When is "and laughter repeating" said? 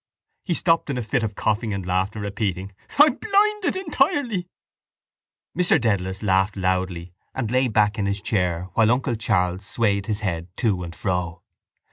1.75-2.71